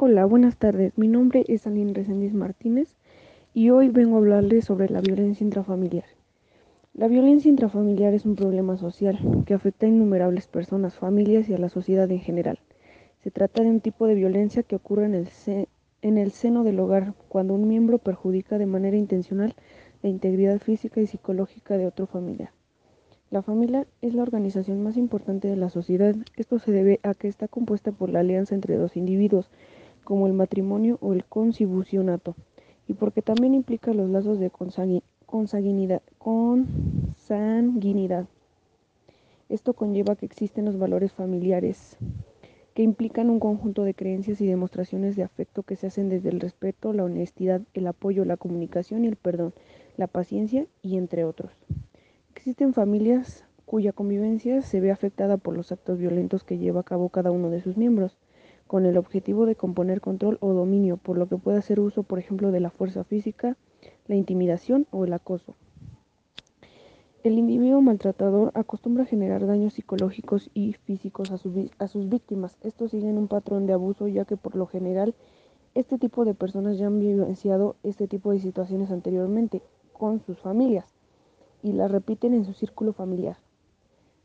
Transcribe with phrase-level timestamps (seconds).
[0.00, 0.96] Hola, buenas tardes.
[0.96, 2.94] Mi nombre es Aline Reséndiz Martínez
[3.52, 6.04] y hoy vengo a hablarles sobre la violencia intrafamiliar.
[6.94, 11.58] La violencia intrafamiliar es un problema social que afecta a innumerables personas, familias y a
[11.58, 12.60] la sociedad en general.
[13.24, 15.28] Se trata de un tipo de violencia que ocurre en el,
[16.02, 19.56] en el seno del hogar cuando un miembro perjudica de manera intencional
[20.04, 22.50] la integridad física y psicológica de otro familiar.
[23.30, 26.14] La familia es la organización más importante de la sociedad.
[26.36, 29.50] Esto se debe a que está compuesta por la alianza entre dos individuos,
[30.08, 32.34] como el matrimonio o el consanguinato,
[32.86, 36.00] y porque también implica los lazos de consanguinidad.
[36.16, 38.26] consanguinidad.
[39.50, 41.98] Esto conlleva que existen los valores familiares,
[42.72, 46.40] que implican un conjunto de creencias y demostraciones de afecto que se hacen desde el
[46.40, 49.52] respeto, la honestidad, el apoyo, la comunicación y el perdón,
[49.98, 51.52] la paciencia y entre otros.
[52.34, 57.10] Existen familias cuya convivencia se ve afectada por los actos violentos que lleva a cabo
[57.10, 58.16] cada uno de sus miembros
[58.68, 62.20] con el objetivo de componer control o dominio, por lo que puede hacer uso, por
[62.20, 63.56] ejemplo, de la fuerza física,
[64.06, 65.56] la intimidación o el acoso.
[67.24, 71.38] El individuo maltratador acostumbra generar daños psicológicos y físicos a,
[71.78, 72.56] a, sus víctimas.
[72.62, 75.14] Estos siguen un patrón de abuso ya que por lo general
[75.74, 80.86] este tipo de personas ya han vivenciado este tipo de situaciones anteriormente con sus familias
[81.62, 83.38] y las repiten en su círculo familiar.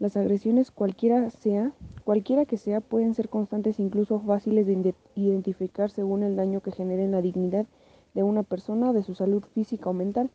[0.00, 1.72] Las agresiones cualquiera sea,
[2.04, 6.72] cualquiera que sea, pueden ser constantes e incluso fáciles de identificar según el daño que
[6.72, 7.66] generen la dignidad
[8.14, 10.30] de una persona o de su salud física o mental.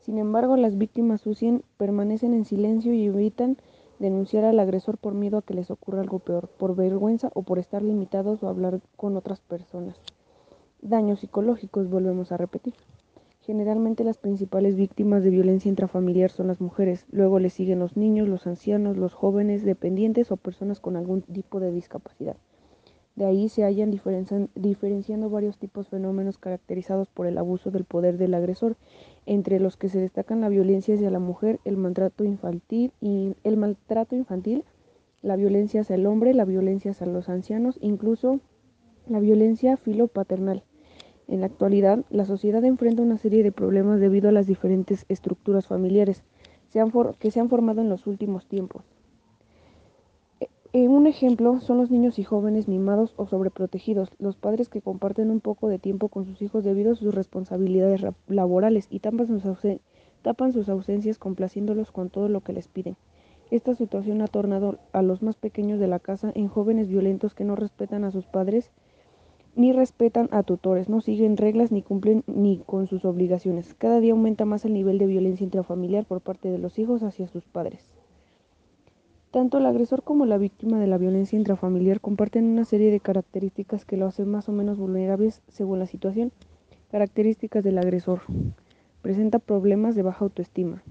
[0.00, 3.58] Sin embargo, las víctimas huyen, permanecen en silencio y evitan
[4.00, 7.60] denunciar al agresor por miedo a que les ocurra algo peor, por vergüenza o por
[7.60, 10.00] estar limitados o hablar con otras personas.
[10.82, 12.74] Daños psicológicos, volvemos a repetir.
[13.46, 18.26] Generalmente las principales víctimas de violencia intrafamiliar son las mujeres, luego le siguen los niños,
[18.26, 22.36] los ancianos, los jóvenes, dependientes o personas con algún tipo de discapacidad.
[23.14, 28.18] De ahí se hallan diferenciando varios tipos de fenómenos caracterizados por el abuso del poder
[28.18, 28.74] del agresor,
[29.26, 33.56] entre los que se destacan la violencia hacia la mujer, el maltrato infantil, y el
[33.56, 34.64] maltrato infantil,
[35.22, 38.40] la violencia hacia el hombre, la violencia hacia los ancianos, incluso
[39.08, 40.64] la violencia filopaternal.
[41.28, 45.66] En la actualidad, la sociedad enfrenta una serie de problemas debido a las diferentes estructuras
[45.66, 46.22] familiares
[47.18, 48.84] que se han formado en los últimos tiempos.
[50.40, 54.82] E, e, un ejemplo son los niños y jóvenes mimados o sobreprotegidos, los padres que
[54.82, 59.26] comparten un poco de tiempo con sus hijos debido a sus responsabilidades laborales y tapan
[59.26, 59.42] sus,
[60.20, 62.96] tapan sus ausencias complaciéndolos con todo lo que les piden.
[63.50, 67.44] Esta situación ha tornado a los más pequeños de la casa en jóvenes violentos que
[67.44, 68.70] no respetan a sus padres
[69.56, 73.74] ni respetan a tutores, no siguen reglas ni cumplen ni con sus obligaciones.
[73.74, 77.26] Cada día aumenta más el nivel de violencia intrafamiliar por parte de los hijos hacia
[77.26, 77.88] sus padres.
[79.30, 83.86] Tanto el agresor como la víctima de la violencia intrafamiliar comparten una serie de características
[83.86, 86.32] que lo hacen más o menos vulnerables según la situación.
[86.90, 88.20] Características del agresor.
[89.00, 90.82] Presenta problemas de baja autoestima.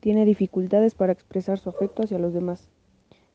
[0.00, 2.68] Tiene dificultades para expresar su afecto hacia los demás.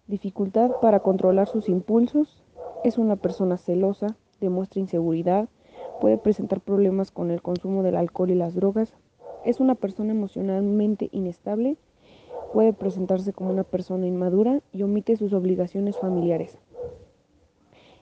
[0.07, 2.44] Dificultad para controlar sus impulsos.
[2.84, 5.47] Es una persona celosa, demuestra inseguridad,
[6.02, 8.94] puede presentar problemas con el consumo del alcohol y las drogas,
[9.46, 11.78] es una persona emocionalmente inestable,
[12.53, 16.57] puede presentarse como una persona inmadura y omite sus obligaciones familiares.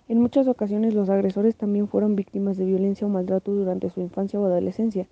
[0.07, 4.39] En muchas ocasiones los agresores también fueron víctimas de violencia o maltrato durante su infancia
[4.39, 5.07] o adolescencia,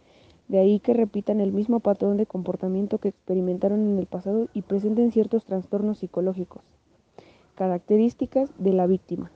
[0.47, 4.63] de ahí que repitan el mismo patrón de comportamiento que experimentaron en el pasado y
[4.63, 6.63] presenten ciertos trastornos psicológicos.
[7.55, 9.31] Características de la víctima.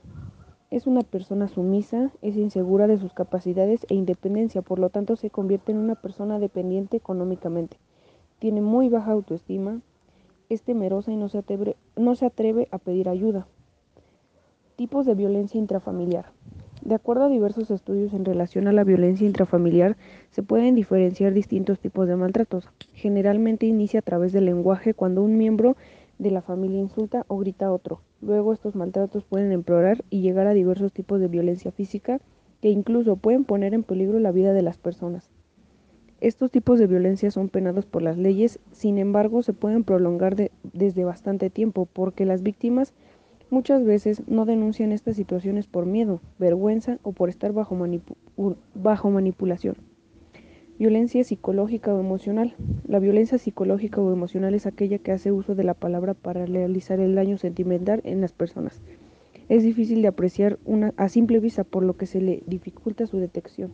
[0.72, 5.28] Es una persona sumisa, es insegura de sus capacidades e independencia, por lo tanto se
[5.28, 7.76] convierte en una persona dependiente económicamente.
[8.38, 9.82] Tiene muy baja autoestima,
[10.48, 11.36] es temerosa y no se
[12.24, 13.46] atreve, a pedir ayuda.
[14.76, 16.32] Tipos de violencia intrafamiliar.
[16.80, 19.98] De acuerdo a diversos estudios en relación a la violencia intrafamiliar,
[20.30, 22.66] se pueden diferenciar distintos tipos de maltratos.
[22.94, 25.76] Generalmente inicia a través del lenguaje cuando un miembro
[26.18, 28.00] de la familia insulta o grita a otro.
[28.22, 32.20] Luego estos maltratos pueden empeorar y llegar a diversos tipos de violencia física
[32.60, 35.28] que incluso pueden poner en peligro la vida de las personas.
[36.20, 41.04] Estos tipos de violencia son penados por las leyes, sin embargo se pueden prolongar desde
[41.04, 42.94] bastante tiempo porque las víctimas
[43.50, 47.76] muchas veces no denuncian estas situaciones por miedo, vergüenza o por estar bajo,
[48.74, 49.74] bajo manipulación.
[50.78, 52.54] Violencia psicológica o emocional.
[52.88, 56.98] La violencia psicológica o emocional es aquella que hace uso de la palabra para realizar
[56.98, 58.80] el daño sentimental en las personas.
[59.48, 63.18] Es difícil de apreciar una, a simple vista por lo que se le dificulta su
[63.18, 63.72] detección.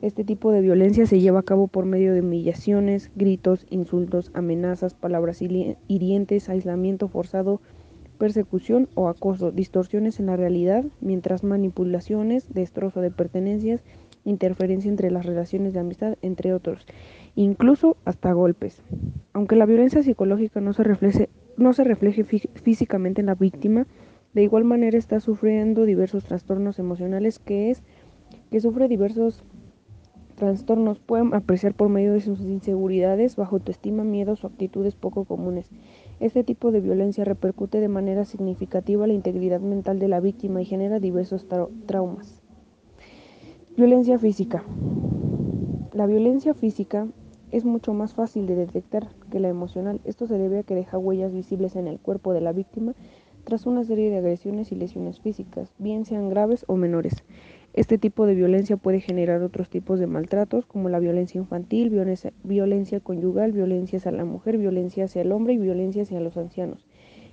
[0.00, 4.94] Este tipo de violencia se lleva a cabo por medio de humillaciones, gritos, insultos, amenazas,
[4.94, 7.60] palabras hirientes, aislamiento forzado,
[8.16, 13.82] persecución o acoso, distorsiones en la realidad, mientras manipulaciones, destrozo de pertenencias,
[14.26, 16.86] interferencia entre las relaciones de amistad, entre otros,
[17.34, 18.82] incluso hasta golpes.
[19.32, 23.86] Aunque la violencia psicológica no se refleje, no se refleje físicamente en la víctima,
[24.34, 27.82] de igual manera está sufriendo diversos trastornos emocionales que es
[28.50, 29.42] que sufre diversos
[30.36, 35.70] trastornos pueden apreciar por medio de sus inseguridades, bajo autoestima, miedos o actitudes poco comunes.
[36.20, 40.66] Este tipo de violencia repercute de manera significativa la integridad mental de la víctima y
[40.66, 41.46] genera diversos
[41.86, 42.45] traumas.
[43.76, 44.64] Violencia física.
[45.92, 47.08] La violencia física
[47.50, 50.00] es mucho más fácil de detectar que la emocional.
[50.06, 52.94] Esto se debe a que deja huellas visibles en el cuerpo de la víctima
[53.44, 57.22] tras una serie de agresiones y lesiones físicas, bien sean graves o menores.
[57.74, 63.00] Este tipo de violencia puede generar otros tipos de maltratos como la violencia infantil, violencia,
[63.00, 66.85] conyugal, violencia hacia la mujer, violencia hacia el hombre y violencia hacia los ancianos.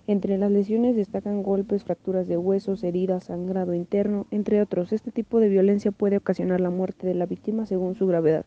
[0.05, 4.91] Entre las lesiones destacan golpes, fracturas de huesos, heridas, sangrado interno, entre otros.
[4.91, 8.45] Este tipo de violencia puede ocasionar la muerte de la víctima según su gravedad.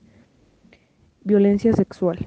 [1.24, 2.26] Violencia sexual.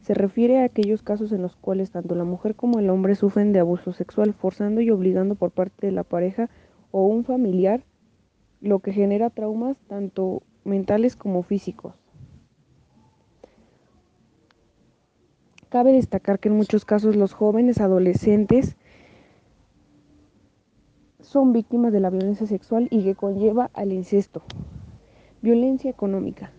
[0.00, 3.52] Se refiere a aquellos casos en los cuales tanto la mujer como el hombre sufren
[3.52, 6.48] de abuso sexual, forzando y obligando por parte de la pareja
[6.92, 7.82] o un familiar
[8.60, 11.94] lo que genera traumas tanto mentales como físicos.
[15.76, 18.78] Cabe destacar que en muchos casos los jóvenes adolescentes
[21.20, 24.42] son víctimas de la violencia sexual y que conlleva al incesto.
[25.42, 26.50] Violencia económica.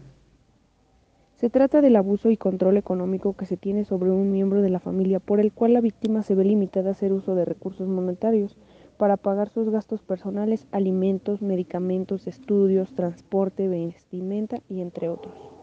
[1.33, 4.79] Se trata del abuso y control económico que se tiene sobre un miembro de la
[4.79, 8.55] familia por el cual la víctima se ve limitada a hacer uso de recursos monetarios
[8.97, 15.56] para pagar sus gastos personales, alimentos, medicamentos, estudios, transporte, vestimenta y entre otros.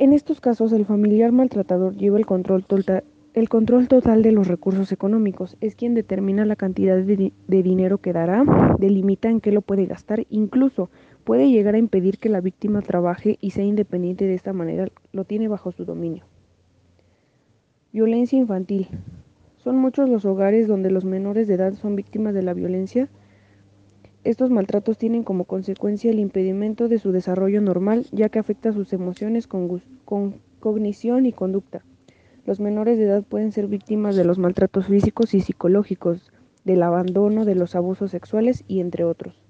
[0.00, 3.02] En estos casos, el familiar maltratador lleva el control, total,
[3.34, 7.98] el control total de los recursos económicos, es quien determina la cantidad de, de dinero
[7.98, 8.44] que dará,
[8.78, 10.88] delimita en qué lo puede gastar, incluso
[11.24, 15.24] puede llegar a impedir que la víctima trabaje y sea independiente de esta manera, lo
[15.24, 16.22] tiene bajo su dominio.
[17.92, 18.86] Violencia infantil.
[19.56, 23.08] Son muchos los hogares donde los menores de edad son víctimas de la violencia.
[24.24, 28.92] Estos maltratos tienen como consecuencia el impedimento de su desarrollo normal, ya que afecta sus
[28.92, 29.80] emociones, con,
[30.58, 31.84] cognición y conducta.
[32.44, 36.32] Los menores de edad pueden ser víctimas de los maltratos físicos y psicológicos,
[36.64, 39.40] del abandono, de los abusos sexuales y entre otros.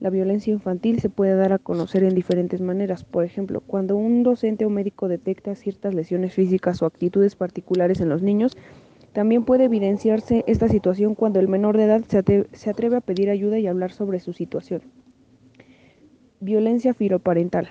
[0.00, 3.04] La violencia infantil se puede dar a conocer en diferentes maneras.
[3.04, 8.10] Por ejemplo, cuando un docente o médico detecta ciertas lesiones físicas o actitudes particulares en
[8.10, 8.56] los niños,
[9.16, 12.18] también puede evidenciarse esta situación cuando el menor de edad se
[12.68, 14.82] atreve, a pedir ayuda y hablar sobre su situación.
[16.38, 17.70] Violencia filoparental.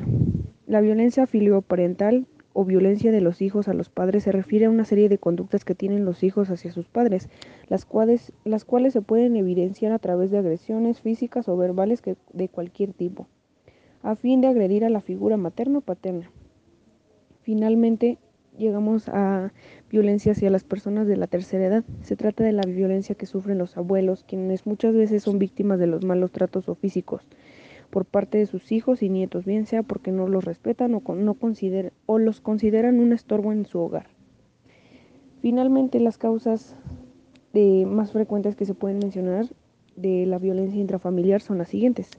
[0.66, 4.86] La violencia filioparental o violencia de los hijos a los padres se refiere a una
[4.86, 7.30] serie de conductas que tienen los hijos hacia sus padres,
[7.68, 12.02] las cuales, las cuales se pueden evidenciar a través de agresiones físicas o verbales
[12.34, 13.28] de cualquier tipo,
[14.02, 16.32] a fin de agredir a la figura materna o paterna.
[17.44, 18.18] Finalmente,
[18.58, 19.52] llegamos a
[19.90, 21.84] violencia hacia las personas de la tercera edad.
[22.02, 25.88] Se trata de la violencia que sufren los abuelos, quienes muchas veces son víctimas de
[25.88, 27.24] los malos tratos o físicos
[27.90, 31.38] por parte de sus hijos y nietos, bien sea porque no los respetan o, no
[32.06, 34.08] o los consideran un estorbo en su hogar.
[35.42, 36.76] Finalmente, las causas
[37.54, 39.46] de más frecuentes que se pueden mencionar
[39.96, 42.10] de la violencia intrafamiliar son las siguientes.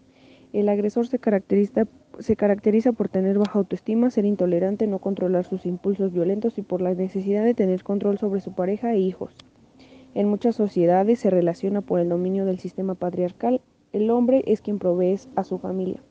[0.52, 1.86] El agresor se caracteriza
[2.18, 6.80] se caracteriza por tener baja autoestima, ser intolerante, no controlar sus impulsos violentos y por
[6.80, 9.34] la necesidad de tener control sobre su pareja e hijos.
[10.14, 13.60] En muchas sociedades se relaciona por el dominio del sistema patriarcal.
[13.92, 16.02] El hombre es quien provee a su familia.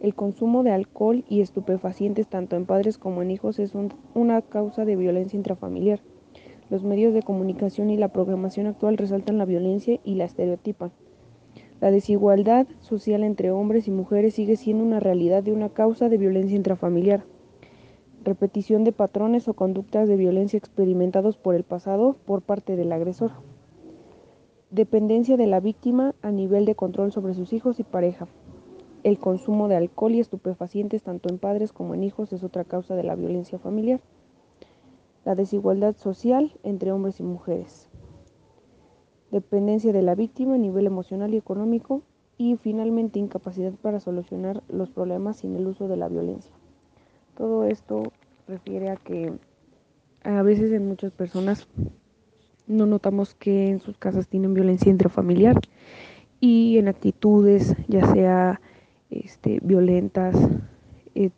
[0.00, 3.72] El consumo de alcohol y estupefacientes tanto en padres como en hijos es
[4.14, 6.00] una causa de violencia intrafamiliar.
[6.70, 10.92] Los medios de comunicación y la programación actual resaltan la violencia y la estereotipan.
[11.84, 16.16] La desigualdad social entre hombres y mujeres sigue siendo una realidad de una causa de
[16.16, 17.24] violencia intrafamiliar.
[18.24, 23.32] Repetición de patrones o conductas de violencia experimentados por el pasado por parte del agresor.
[24.70, 28.28] Dependencia de la víctima a nivel de control sobre sus hijos y pareja.
[29.02, 32.96] El consumo de alcohol y estupefacientes tanto en padres como en hijos es otra causa
[32.96, 34.00] de la violencia familiar.
[35.26, 37.90] La desigualdad social entre hombres y mujeres
[39.34, 42.02] dependencia de la víctima a nivel emocional y económico
[42.38, 46.52] y finalmente incapacidad para solucionar los problemas sin el uso de la violencia.
[47.36, 48.12] Todo esto
[48.46, 49.32] refiere a que
[50.22, 51.66] a veces en muchas personas
[52.68, 55.60] no notamos que en sus casas tienen violencia intrafamiliar
[56.40, 58.60] y en actitudes ya sea
[59.10, 60.36] este, violentas,
[61.16, 61.30] eh,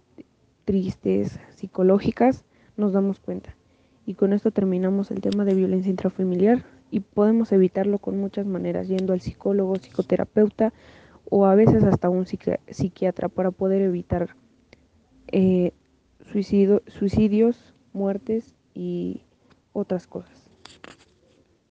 [0.66, 2.44] tristes, psicológicas,
[2.76, 3.56] nos damos cuenta.
[4.04, 6.75] Y con esto terminamos el tema de violencia intrafamiliar.
[6.90, 10.72] Y podemos evitarlo con muchas maneras, yendo al psicólogo, psicoterapeuta
[11.28, 14.36] o a veces hasta un psiquiatra para poder evitar
[15.28, 15.72] eh,
[16.30, 19.22] suicidios, muertes y
[19.72, 20.45] otras cosas.